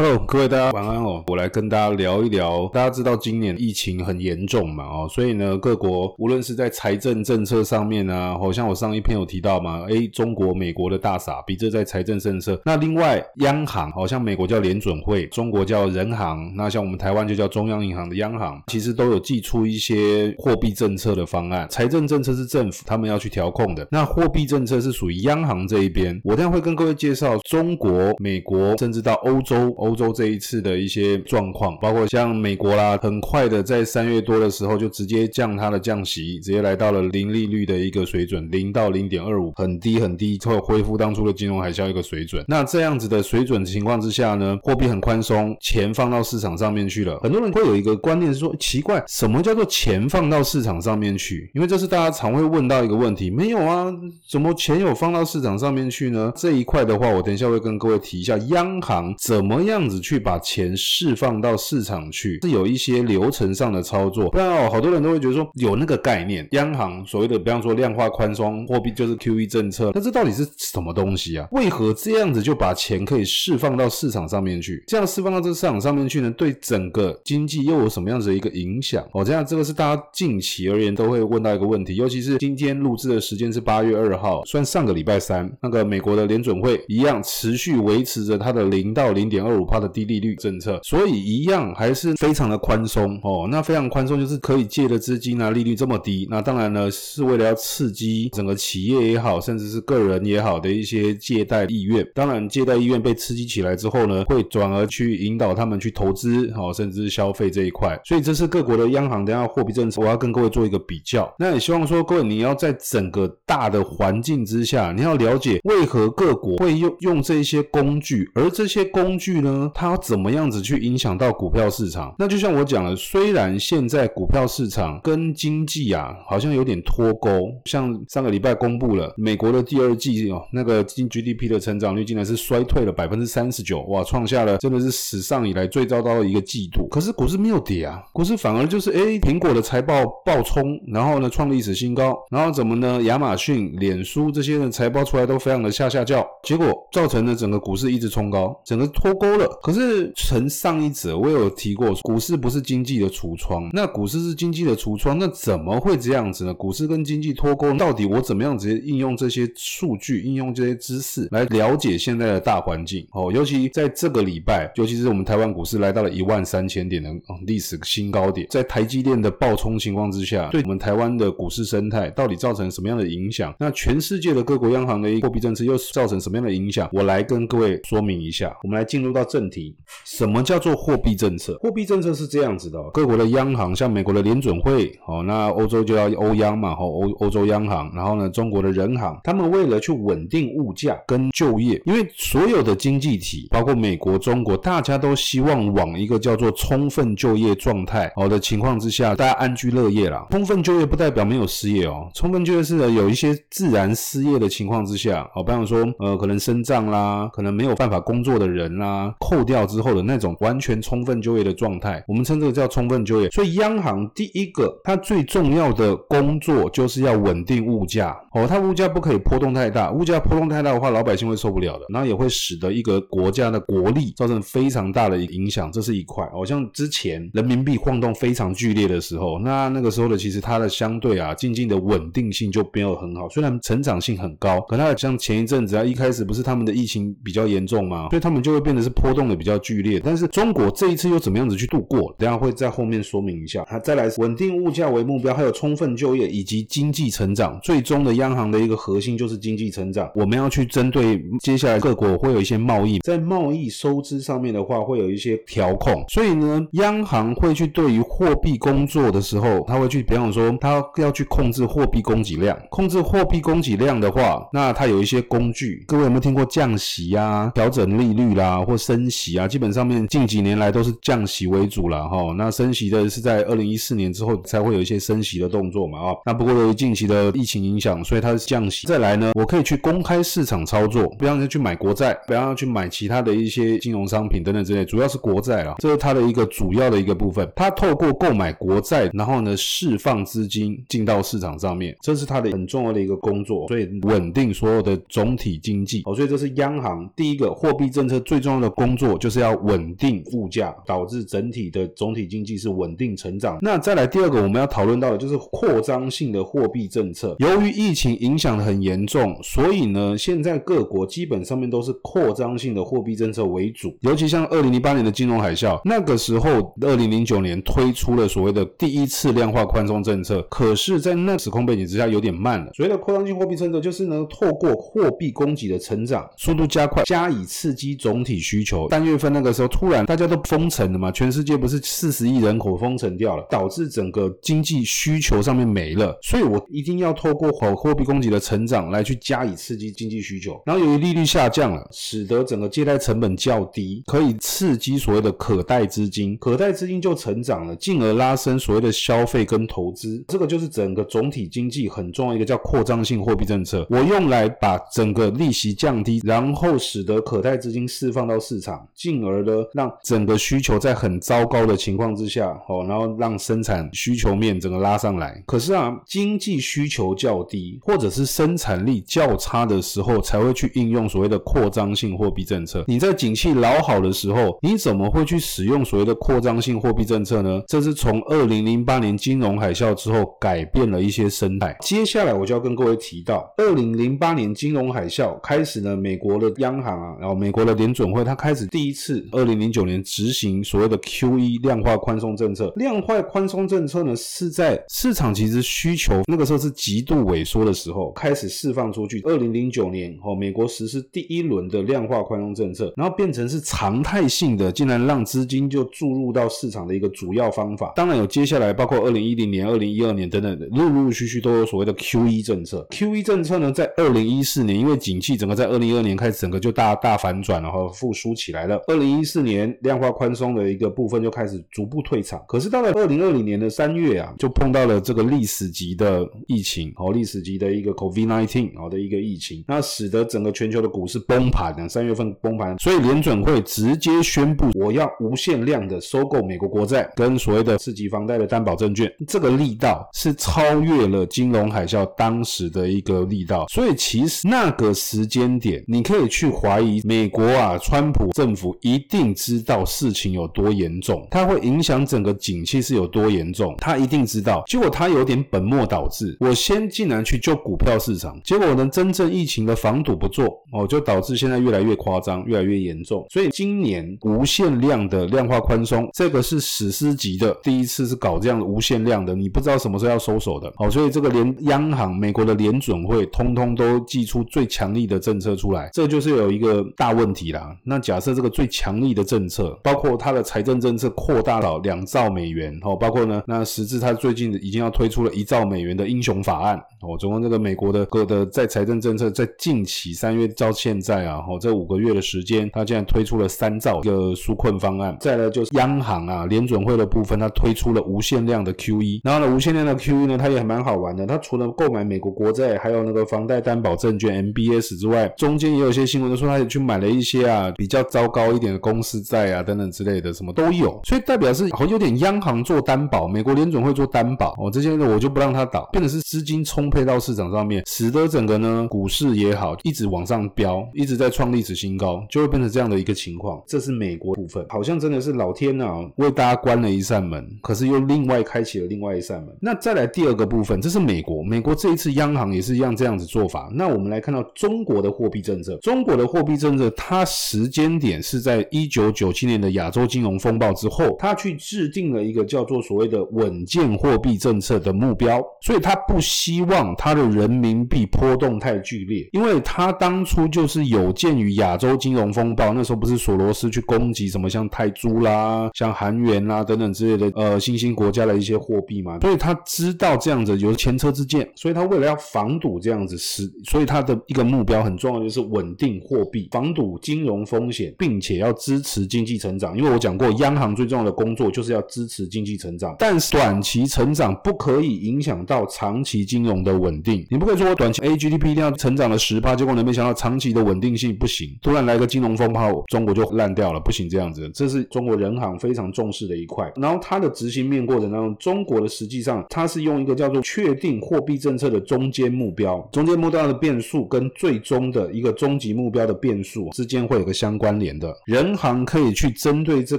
[0.00, 1.24] Hello，各位大家晚安哦。
[1.26, 12.62] 我来跟大家聊一聊，大家知道今年疫情很严重嘛哦，所以呢，各国无论是在财政政策上面啊，好像我上一篇有提到嘛，诶，中国、美国的大傻逼，这在财政政策。
[12.64, 21.66] 那另外，央行好像美国叫联准会，中国叫人行，那像我们台湾就叫中央银行的央行，其实都有寄出一些货币政策的方案。
[21.68, 26.20] 财政政策是政府他们要去调控的，那货币政策是属于央行这一边。
[26.22, 29.74] 我待会会跟各位介绍中国、美国，甚至到欧洲。
[29.88, 42.44] 欧洲这一次的一些状况，包括像美国啦，很快的在三月多的时候就直接降它的降息，直接来到了零利率的一个水准，零到零点二五，很低很低，会恢复当初的金融海啸一个水准。
[42.46, 47.18] 那这样子的水准情况之下呢，货币很宽松，钱放到市场上面去了。
[47.20, 51.50] 很多人会有一个观念是说，奇怪，什么叫做钱放到市场上面去？
[51.54, 53.90] 因为这是大家常会问到一个问题，没有啊，
[54.28, 56.30] 怎么钱有放到市场上面去呢？
[56.36, 59.77] 这一块的话，我等一下会跟各位提一下，央行怎么样。
[59.78, 64.28] 这样子去把钱释放到市场去，是有一些流程上的操作。
[64.28, 71.46] 不然哦，好多人都会觉得说有那个概念，央行所谓的，比方说量化宽松货币就是 QE 政策，那这到底是什么东西啊？
[71.52, 74.82] 为何这样子就把钱可以释放到市场上面去？
[74.88, 76.28] 这样释放到这个市场上面去呢？
[76.32, 79.06] 对整个经济又有什么样子的一个影响？
[79.12, 89.68] 哦，这样这个是大家近期而言都会问到一个问题，尤其是今天录制的时间是八月二号，算上个礼拜三，那个美国的联准会一样持续维持着它的零到零点二五。
[89.70, 93.46] 它的低利率政策，所以一样还是非常的宽松哦。
[93.50, 96.26] 那非常宽松就是可以借的资金啊，利率这么低。
[96.30, 102.02] 那当然呢，是为了要刺激整个企业也好，甚至是个人也好的一些借贷意愿。
[102.14, 108.00] 当然，借贷意愿被刺激起来之后呢，会转而去引导他们去投资，哦，甚至是消费这一块。
[108.06, 111.30] 所以这是各国的央行等下货币政策，我要跟各位做一个比较。
[111.38, 119.47] 那也希望说各位你要在整个大的环境之下，你要了解为何各国会用用这些工具，而这些工具呢？
[119.74, 122.14] 它怎么样子去影响到股票市场？
[122.18, 136.86] 那就像我讲了，虽然现在股票市场跟经济啊好像有点脱钩，像上个礼拜公布了美国的第二季哦，那个 GDP 的成长率竟然是衰退了百分之三十九，哇，创下了真的是史上以来最糟糕的一个季度。
[136.88, 143.00] 可是股市没有跌啊，股市反而就是诶，苹果的财报爆冲，然后呢创历史新高，然后怎么呢？
[143.04, 156.54] 亚马逊、脸书这些的财报出来都非常的下下叫，结果造成了整个股市一直冲高，整个脱钩可是，从上一则我有提过，股市不是经济的橱窗，那股市是经济的橱窗，那怎么会这样子呢？
[156.54, 163.06] 股市跟经济脱钩，到底我怎么样直接应用这些数据、应用这些知识来了解现在的大环境？
[163.12, 167.10] 哦，尤其在这个礼拜，尤其是我们台湾股市来到了一万三千点的
[167.46, 173.54] 历史新高点，在台积电的暴冲情况之下，对我们台湾的股市生态到底造成什么样的影响？
[173.58, 176.88] 那全世界的各国央行的货币政策又造成什么样的影响？
[176.92, 178.56] 我来跟各位说明一下。
[178.62, 179.48] 我们来进入到正。
[179.48, 179.74] 题，
[180.04, 181.58] 什么叫做货币政策？
[181.62, 200.26] 货币政策是这样子的，各国的央行，像美国的联准会，哦，那欧洲就要欧央嘛，哦，欧欧洲央行，然后呢，中国的人行，他们为了去稳定物价跟就业，因为所有的经济体，包括美国、中国，大家都希望往一个叫做充分就业状态好的情况之下，大家安居乐业啦。
[200.30, 209.48] 充分就业不代表没有失业哦，充分就业是有一些自然失业的情况之下，哦，比方说，呃，可能身障啦，可能没有办法工作的人啦，扣。
[209.48, 213.30] 掉之后的那种完全充分就业的状态，我们称这个叫充分就业。
[213.30, 226.28] 所以央行第一个，它最重要的工作就是要稳定物价哦，它物价不可以波动太大，物价波动太大的话，老百姓会受不了的，然后也会使得一个国家的国力造成非常大的影响，这是一块。
[226.30, 239.38] 好像之前人民币晃动非常剧烈的时候，那那个时候的其实它的相对啊，经济的稳定性就没有很好，虽然成长性很高，可它像前一阵子啊，一开始不是他们的疫情比较严重嘛，所以他们就会变得是波波动的。
[239.38, 242.12] 比较剧烈，但是中国这一次又怎么样子去度过？
[242.18, 243.64] 等下会在后面说明一下。
[243.68, 247.56] 好，再来稳定物价为目标，还有充分就业以及经济成长。
[247.62, 250.10] 最终的央行的一个核心就是经济成长。
[250.16, 256.04] 我们要去针对接下来各国会有一些贸易，在贸易收支上面的话，会有一些调控。
[256.08, 262.58] 所以呢，央行会去对于货币工作的时候，他会去，比方说，他要去控制货币供给量。
[262.70, 265.84] 控制货币供给量的话，那他有一些工具。
[265.86, 269.08] 各位有没有听过降息啊、调整利率啦，或升升？
[269.10, 272.32] 息啊，基本上面近几年来都是降息为主了哈。
[272.36, 276.14] 那升息的是在二零一四年之后才会有一些升息的动作嘛啊。
[276.24, 278.86] 那不过由于近期的疫情影响，所以它是降息。
[278.86, 287.50] 再来呢，我可以去公开市场操作，不要去买国债，不要去买其他的一些金融商品等等之类，主要是国债啊，这是它的一个主要的一个部分。
[287.56, 296.02] 它透过购买国债，然后呢释放资金进到市场上面，这是它的很重要的一个工作，所以稳定所有的总体经济。
[296.04, 303.58] 哦，所以这是央行第一个货币政策最重要的工工作就是要稳定物价，导致整体的总体经济是稳定成长。
[303.60, 307.36] 那再来第二个我们要讨论到的就是扩张性的货币政策。
[307.38, 313.94] 由于疫情影响的很严重，所以呢，现在各国基本上面都是扩张性的货币政策为主。
[314.00, 322.72] 尤其像二零零八年的金融海啸，那个时候二零零九年推出了所谓的第一次量化宽松政策，可是，在那时空背景之下有点慢了。
[322.72, 328.77] 所谓的扩张性货币政策就是呢，透过货币供给的成长速度加快，加以刺激总体需求。
[328.90, 340.60] 三月份那个时候，突然大家都封城了嘛，全世界不是四十亿人口封城掉了，导致整个经济需求上面没了，所以我一定要透过好货币供给的成长来去加以刺激经济需求。
[340.66, 350.22] 然后由于利率下降了，使得整个借贷成本较低，可以刺激所谓的可贷资金，可贷资金就成长了，进而拉升所谓的消费跟投资。
[350.28, 365.42] 这个就是整个总体经济很重要一个叫扩张性货币政策，我用来把整个利息降低，然后使得可贷资金释放到市场，进而呢让整个需求在很糟糕的情况之下，哦，然后让生产需求面整个拉上来。
[365.46, 372.84] 可是啊，经济需求较低，或者是生产力较差的时候，才会去应用所谓的扩张性货币政策。
[372.86, 377.62] 你在景气老好的时候，你怎么会去使用所谓的扩张性货币政策呢？
[377.66, 381.76] 这是从二零零八年金融海啸之后改变了一些生态。
[381.80, 392.72] 接下来我就要跟各位提到，二零零八年金融海啸开始呢，美国的央行啊，然后美国的联准会，它开开始第一次二零零九年执行所谓的 QE 量化宽松政策。
[392.76, 399.20] 量化宽松政策呢，是在市场其实需求那个时候是极度萎缩的时候开始释放出去。
[399.24, 407.92] 二零零九年哦，美国实施第一轮的量化宽松政策，然后变成是常态性的，竟然让资金就注入到市场的一个主要方法。
[407.96, 412.86] 当然有接下来包括二零一零年、二零一二年等等的，陆陆续续都有所谓的 QE 政策。
[412.92, 418.80] QE 政策呢，在二零一四年，因为景气整个在二零一二年开始整个就大大反转，然后复苏起来了。
[418.86, 422.40] 二零一四年量化宽松的一个部分就开始逐步退场。
[422.46, 477.76] 可是到了二零二零年的三月啊，就碰到了这个历史级的疫情，哦，历史级的一个 COVID-19 哦的一个疫情，那使得整个全球的股市崩盘了，三月份崩盘，所以联准会直接宣布，我要无限量的收购美国国债跟所谓的次级房贷的担保证券，这个力道是超越了金融海啸当时的一个力道，所以其实那个时间点，你可以去怀疑美国啊，川普政府一定知道事情有多严重，它会影响整个景气是有多严重，他一定知道，结果他有点本末倒置，我先竟然去救股票市场，结果呢，真正疫情的防堵不做哦，就导致现在越来越夸张，越来越严重，所以今年无限量的量化宽松，这个是史诗级的，第一次是搞这样的无限量的，你不知道什么时候要收手的，好，所以这个连央行、美国的联准会通通都祭出最强力的政策出来，这就是有一个大问题啦。
[477.84, 495.16] 那假设这个最强力的政策，包括它的财政政策扩大到两兆美元，哦，包括呢，那实质它最近已经要推出了一兆美元的英雄法案，哦，总共这个美国的各的在财政政策在近期三月到现在啊，哦，这五个月的时间，它竟然推出了三兆一个纾困方案。
[495.20, 523.62] 再来就是央行啊，联准会的部分，它推出了无限量的 QE，然后呢，无限量的 QE 呢，它也蛮好玩的，它除了购买美国国债，还有那个房贷担保证券 MBS 之外，中间也有一些新闻都说，他也去买了一些啊比较糟糕一点的公司债啊等等之类的，什么都有，所以代表是好有点央行做担保，美国联准会做担保，哦，这些呢我就不让它倒，变成是资金充沛到市场上面，使得整个呢股市也好，一直往上飙，一直在创历史新高，就会变成这样的一个情况。
[523.66, 529.56] 这是美国部分，好像真的是老天啊为大家关了一扇门，可是又另外开启了另外一扇门。
[529.60, 533.70] 那再来第二个部分，这是美国，美国这一次央行也是一样这样子做法。
[533.72, 569.76] 那我们来看到中国的货币政策，中国的货币政策，它时间点是在一九九七年的亚洲金融风暴之后，他去制定了一个叫做所谓的稳健货币政策的目标，所以他不希望他的人民币波动太剧烈，因为他当初就是有鉴于亚洲金融风暴，那时候不是索罗斯去攻击什么像泰铢啦、像韩元啦等等之类的呃新兴国家的一些货币嘛，所以他知道这样子有前车之鉴，所以他为了要防堵这样子是，所以他的一个目标很重要，就是稳定货币，防堵金融风险，并且要支持经济成长。
[569.76, 577.26] 因为我讲过，央行最重要的工作就是要支持经济成长，但是短期成长不可以影响到长期金融的稳定。
[577.30, 584.50] 你不可以说我短期 A GDP 一定要成长了十趴，结果你没想到长期的稳定性不行，突然来个金融风暴，中国就烂掉了，不行这样子。
[584.54, 586.70] 这是中国人行非常重视的一块。
[586.76, 598.14] 然后它的执行面过程当中，中国的实际上它是用一个叫做确定货币政策的中间目标，中间目标的变数跟最终的一个终极目标的变数之间会有个相关关联的。
[598.24, 599.98] 人行可以去针对这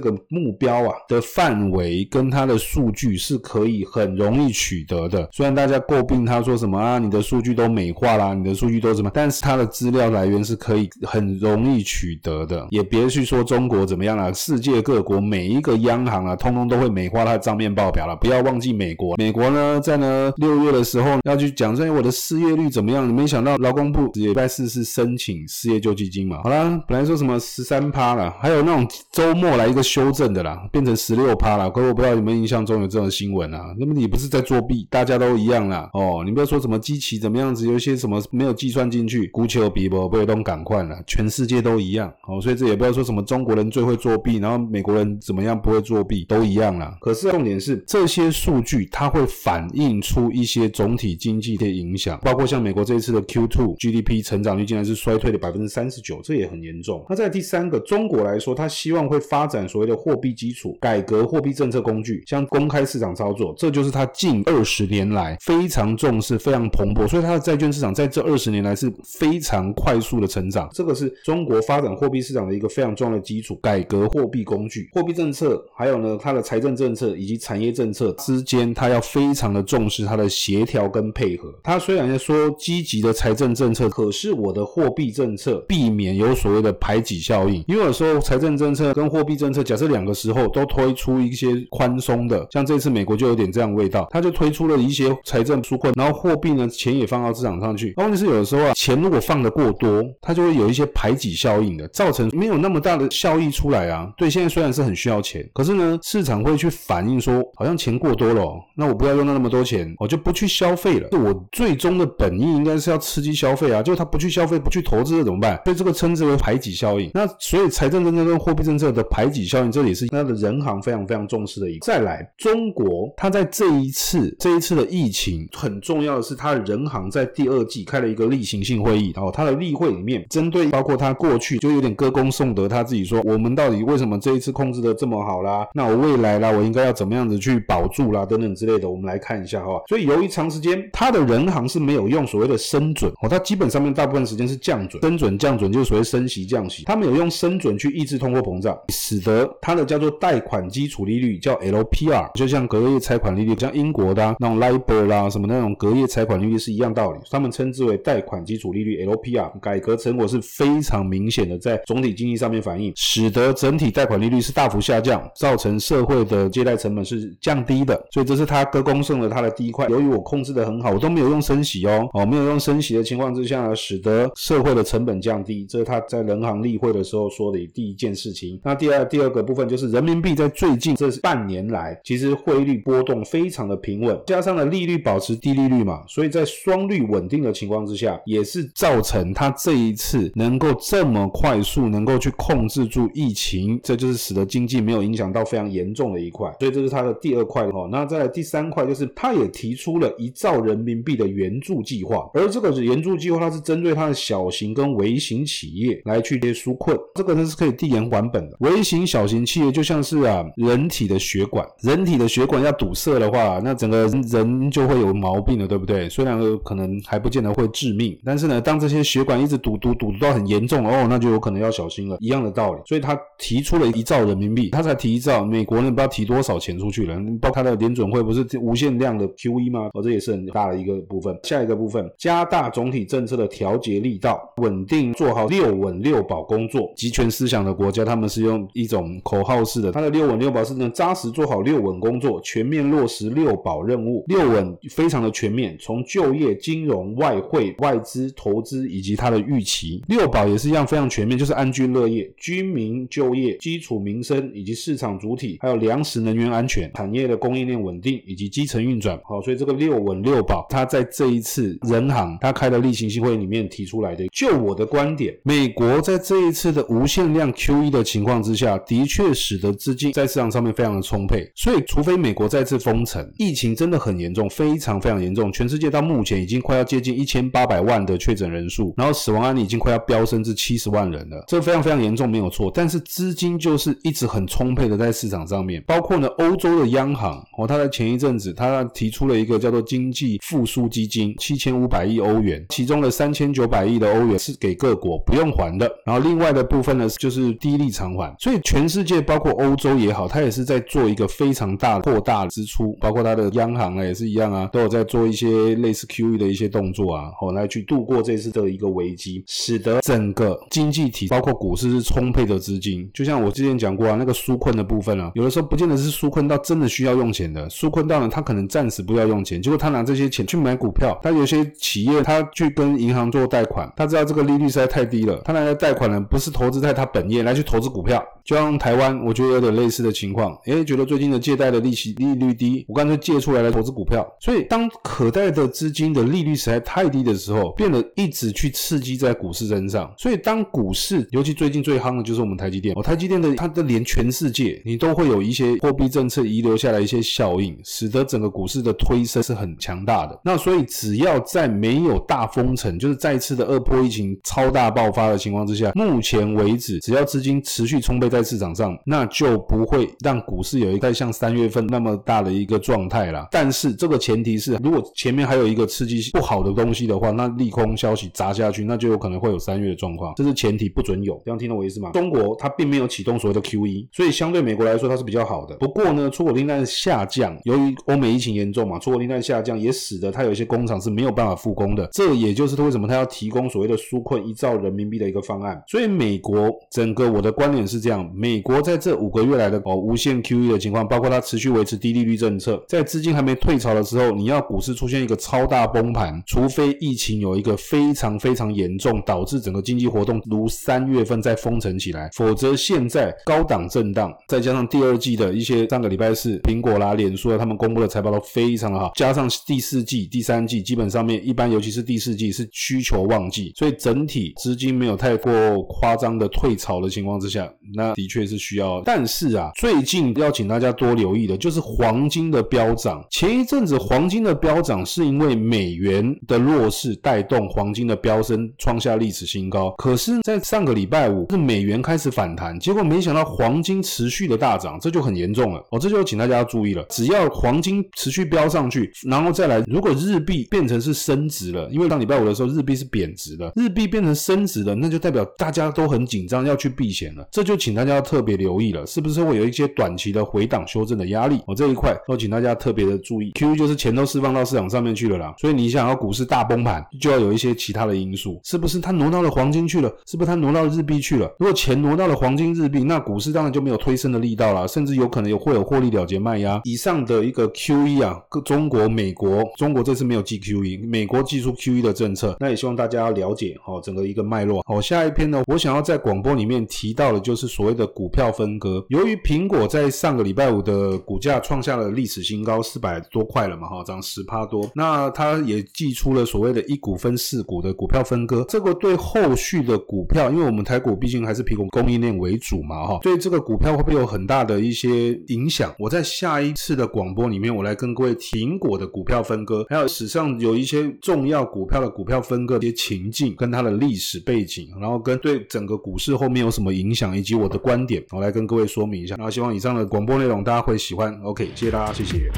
[0.00, 5.28] 个目标啊的范围跟它的数据是可以很容易取得的。
[5.30, 12.66] 虽然大家诟病他说什么啊，你的数据都美化啦，你的数据都什么，但是它的资料来源是可以很容易取得的。
[12.70, 18.16] 也别去说中国怎么样啦，世界各国每一个央行啊，通通都会美化它的账面报表了。
[18.16, 26.40] 不要忘记美国，美国呢在呢六月的时候要去讲说我的失业率怎么样，你没想到劳工部礼拜四是申请失业救济金嘛。
[26.42, 31.70] 好啦，本来说什么十十三趴了，还有那种周末来一个修正的啦，变成十六趴了。
[31.70, 33.74] 可是我不知道你们印象中有这种新闻啊？
[33.78, 35.90] 那么你不是在作弊，大家都一样啦。
[35.92, 42.10] 哦，你不要说什么机器怎么样子，有一些什么没有计算进去，孤求比不不会都赶快了，全世界都一样。
[42.26, 46.96] 哦，所以这也不要说什么中国人最会作弊，然后美国人怎么样不会作弊，都一样啦。
[46.98, 57.04] 可是重点是这些数据它会反映出一些总体经济的影响，包括像美国这一次的 Q2 GDP 成长率竟然是衰退了百分之三十九，这也很严重。
[57.10, 70.68] 那在第三个，中国来说，他希望会发展所谓的货币基础，改革货币政策工具，像公开市场操作，这就是他近二十年来非常重视、非常蓬勃，所以他的债券市场在这二十年来是非常快速的成长。
[70.72, 81.52] 这个是中国发展货币市场的一个非常重要的基础，改革货币工具、货币政策，还有呢，它的财政政策以及产业政策之间，它要非常的重视它的协调跟配合。
[81.64, 97.94] 它虽然说积极的财政政策，可是我的货币政策避免有所谓的排挤效效应，因为有时候财政政策跟货币政策，假设两个时候都推出一些宽松的，像这次美国就有点这样味道，它就推出了一些财政纾困，然后货币呢钱也放到市场上去。
[97.96, 104.12] 问题是有的时候啊，钱如果放得过多，它就会有一些排挤效应的，造成没有那么大的效益出来啊。
[104.18, 111.08] 对，现在虽然是很需要钱，可是呢，市场会去反映说，好像钱过多了哦，那我不要用到那么多钱，我就不去消费了。
[111.12, 115.60] 我最终的本意应该是要刺激消费啊，就他不去消费，不去投资了怎么办？
[115.64, 117.10] 所以这个称之为排挤效应。
[117.14, 121.86] 那所以财政政策跟货币政策的排挤效应，这里是它的人行非常非常重视的一个。
[121.86, 135.66] 再来，中国它在这一次这一次的疫情很重要的是，它的人行在第二季开了一个例行性会议，然后它的例会里面针对包括它过去就有点歌功颂德，他自己说我们到底为什么这一次控制的这么好啦？
[135.74, 138.24] 那我未来啦，我应该要怎么样子去保住啦？
[138.24, 139.82] 等等之类的，我们来看一下哈。
[139.88, 169.86] 所以由于长时间它的人行是没有用所谓的升准哦，它基本上面大部分时间是降准，升准降准就是所谓升息降息，它没有用用升准去抑制通货膨胀，使得它的叫做贷款基础利率叫 LPR，就像隔夜拆款利率，像英国的、那种 LIBOR 啦什么那种隔夜拆款利率是一样道理，他们称之为贷款基础利率 LPR，改革成果是非常明显的在总体经济上面反映，使得整体贷款利率是大幅下降，造成社会的借贷成本是降低的，所以这是他歌功颂德他的第一块。
[169.88, 178.60] 由于我控制的很好，我都没有用升息哦，哦没有用升息的情况之下呢，使得社会的成本降低，这是他在人行例会的时候说的第一件事情。
[178.62, 196.48] 那第二第二个部分就是人民币在最近这半年来，其实汇率波动非常的平稳，加上了利率保持低利率嘛，所以在双率稳定的情况之下，也是造成它这一次能够这么快速能够去控制住疫情，这就是使得经济没有影响到非常严重的一块。
[196.60, 197.88] 所以这是它的第二块哦。
[197.90, 208.56] 那再来第三块就是他也提出了一兆人民币的援助计划，而这个援助计划它是针对它的小型跟微型企业来去接纾困，这个呢是可以递延还本的。
[208.60, 216.08] 微型小型企业就像是啊人体的血管，人体的血管要堵塞的话，那整个人就会有毛病了，对不对？
[216.08, 222.80] 虽然可能还不见得会致命，但是呢，当这些血管一直堵堵堵到很严重哦，那就有可能要小心了，一样的道理。
[222.86, 229.90] 所以他提出了一兆人民币，他才提一兆，美国人不知道提多少钱出去了，包括他的联准会不是无限量的 QE 吗？
[229.94, 231.38] 哦，这也是很大的一个部分。
[231.44, 236.79] 下一个部分，加大总体政策的调节力道，稳定做好六稳六保工作。
[236.96, 244.24] 集权思想的国家，他们是用一种口号式的，他的六稳六保是呢，扎实做好六稳工作，全面落实六保任务。
[244.28, 250.02] 六稳非常的全面，从就业、金融、外汇、外资投资以及它的预期。
[250.08, 259.18] 六保也是一样非常全面，就是安居乐业、居民就业、基础民生以及市场主体，还有粮食能源安全、产业的供应链稳定以及基层运转。
[259.24, 264.26] 好，所以这个六稳六保，它在这一次人行他开的例行性会里面提出来的。
[264.28, 271.50] 就我的观点，美国在这一次的无限量 QE 的情况之下，的确使得资金在市场上面非常的充沛。
[271.54, 282.70] 所以，除非美国再次封城，疫情真的很严重，非常非常严重，全世界到目前已经快要接近一千八百万的确诊人数，然后死亡案例已经快要飙升至七十万人了，这非常非常严重，没有错。
[282.74, 298.34] 但是资金就是一直很充沛的在市场上面，包括呢欧洲的央行哦，他在前一阵子他提出了一个叫做经济复苏基金，七千五百亿欧元，其中的三千九百亿的欧元是给各国不用还的，然后另外的的部分呢，就是低利偿还。
[298.38, 313.08] 所以全世界包括欧洲也好，它也是在做一个非常大的扩大支出，包括它的央行啊也是一样啊，都有在做一些类似 QE 的一些动作啊，好来去度过这次的一个危机，使得整个经济体包括股市是充沛的资金。
[313.14, 321.18] 就像我之前讲过啊，那个纾困的部分啊，有的时候不见得是纾困到真的需要用钱的，纾困到呢，他可能暂时不要用钱，结果他拿这些钱去买股票。
[321.22, 328.22] 他有些企业他去跟银行做贷款，他知道这个利率实在太低了，他来贷款呢不是投资在他本业，来去投资股票。
[328.44, 330.56] 就像台湾，我觉得有点类似的情况。
[330.66, 334.26] 诶，觉得最近的借贷的利息利率低，我干脆借出来来投资股票。
[334.40, 340.12] 所以，当可贷的资金的利率实在太低的时候，变得一直去刺激在股市身上。
[340.18, 342.94] 所以，当股市，尤其最近最夯的就是我们台积电。
[342.96, 350.40] 哦，台积电的它的连全世界，你都会有一些货币政策遗留下来一些效应，使得整个股市的推升是很强大的。
[350.42, 363.46] 那所以，只要在没有大封城，就是再次的二波疫情超大爆发的情况之下，目前为止，只要资金持续充沛在市场上，那就不会让股市有一个像三月份那么大的一个状态啦。
[363.50, 370.34] 但是这个前提是，如果前面还有一个刺激不好的东西的话，那利空消息砸下去，那就有可能会有三月的状况。
[370.36, 371.40] 这是前提，不准有。
[371.44, 372.10] 这样听懂我意思吗？
[372.12, 375.76] 中国它并没有启动所谓的 QE，所以相对美国来说它是比较好的。
[375.76, 382.08] 不过呢，出口订单下降，由于欧美疫情严重嘛，出口订单下降也使得它有一些工厂是没有办法复工的。
[382.12, 385.82] 这也就是为什么它要提供所谓的纾困一兆人民币的一个方案。
[385.86, 388.30] 所以美美国整个我的观点是这样。
[388.32, 415.50] 美国在这五个月来的哦无限 QE 的情况，包括它持续维持低利率政策，在资金还没退潮的时候，你要股市出现一个超大崩盘，除非疫情有一个非常非常严重，导致整个经济活动如三月份再封城起来，否则现在高档震荡，再加上第二季的一些上个礼拜四苹果啦、脸书啊，他们公布的财报都非常的好，加上第四季、第三季基本上面一般，尤其是第四季是需求旺季，所以整体资金没有太过
[415.84, 418.14] 夸张的退潮的情况之下，那。
[418.20, 423.24] 的确是需要，但是啊，最近要请大家多留意的就是黄金的飙涨。
[423.30, 429.90] 前一阵子黄金的飙涨是因为美元的弱势带动黄金的飙升，创下历史新高。
[429.96, 435.82] 可是，在上个礼拜五是美元开始反弹，结果没想到黄金持续的大涨，这就很严重了。
[435.90, 437.02] 哦，这就请大家注意了。
[437.08, 447.48] 只要黄金持续飙上去，然后再来，如果日币变成是升值了，因为上礼拜五的时候日币是贬值的，日币变成升值了，那就代表大家都很紧张要去避险了。
[447.50, 448.10] 这就请大家。
[448.10, 451.60] 要特别留意了，是不是会有一些短期的回档修正的压力？
[451.64, 453.52] 我这一块都请大家特别的注意。
[453.52, 458.98] QE 就是钱都释放到市场上面去了啦，所以你想要股市大崩盘，就要有一些其他的因素，是不是？
[458.98, 460.48] 它挪到了黄金去了，是不是？
[460.48, 461.48] 它挪到日币去了？
[461.60, 466.80] 如果钱挪到了黄金、日币，那股市当然就没有推升的力道了，甚至有可能有会有获利了结卖压。
[466.82, 474.82] 以上的一个 QE 啊，各中国、美国，中国这次没有祭 QE，美国祭出 QE 的政策，那也希望大家要了解好整个一个脉络。
[474.84, 478.06] 好，下一篇呢，我想要在广播里面提到的就是所谓的。
[478.20, 484.90] 股票分割，由于苹果在上个礼拜五的股价创下了历史新高，四百多块了嘛，哈，涨十趴多。
[484.94, 495.94] 那它也寄出了所谓的一股分四股的股票分割，这个对后续的股票，因为我们台股毕竟还是苹果供应链为主嘛，哈，对这个股票会不会有很大的一些影响？
[495.98, 507.80] 我在下一次的广播里面，我来跟各位苹果的股票分割，还有史上有一些重要股票的股票分割的一些情境，跟它的历史背景，然后跟对整整个股市后面有什么影响，以及我的。
[507.80, 509.34] 观点，我来跟各位说明一下。
[509.38, 511.34] 那希望以上的广播内容大家会喜欢。
[511.42, 512.50] OK，谢谢大家，谢谢。